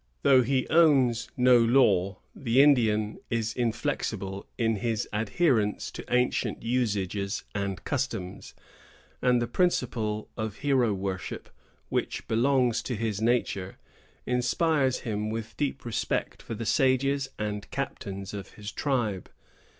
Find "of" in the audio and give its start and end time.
10.35-10.55, 18.33-18.53